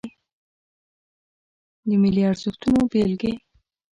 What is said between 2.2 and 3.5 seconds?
ارزښتونو بیلګې